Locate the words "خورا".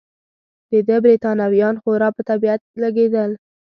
1.81-2.09